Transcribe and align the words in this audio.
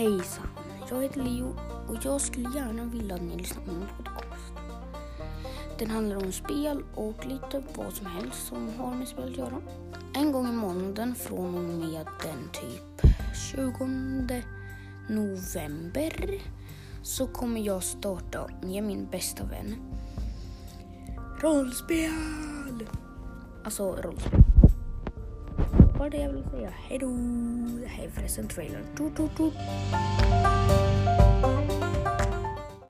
Hejsan, 0.00 0.46
jag 0.90 1.02
heter 1.02 1.20
Leo 1.20 1.56
och 1.88 1.96
jag 2.02 2.20
skulle 2.20 2.48
gärna 2.54 2.84
vilja 2.84 3.14
att 3.14 3.22
ni 3.22 3.36
lyssnar 3.36 3.62
på 3.62 3.72
min 3.72 3.88
podcast. 4.04 4.52
Den 5.78 5.90
handlar 5.90 6.16
om 6.16 6.32
spel 6.32 6.84
och 6.94 7.26
lite 7.26 7.62
vad 7.76 7.92
som 7.92 8.06
helst 8.06 8.46
som 8.46 8.68
har 8.78 8.94
med 8.94 9.08
spel 9.08 9.24
att 9.24 9.36
göra. 9.36 9.60
En 10.14 10.32
gång 10.32 10.48
i 10.48 10.52
månaden 10.52 11.14
från 11.14 11.54
och 11.54 11.64
med 11.64 12.06
den 12.22 12.50
typ 12.52 13.12
20 13.54 14.42
november 15.08 16.40
så 17.02 17.26
kommer 17.26 17.60
jag 17.60 17.82
starta 17.82 18.50
med 18.62 18.84
min 18.84 19.06
bästa 19.06 19.44
vän 19.44 19.76
rollspel. 21.42 22.88
Alltså 23.64 23.96
rollspel. 23.96 24.49
Vad 26.00 26.10
det 26.10 26.18
jag 26.18 26.32
vill 26.32 26.44
säga. 26.50 26.70
Hejdå! 26.88 27.06
Det 27.80 27.88
här 27.88 28.04
är 28.04 28.10
förresten 28.10 28.48
trailern. 28.48 28.82
Tut, 28.96 29.16
tut, 29.16 29.36
tut. 29.36 29.54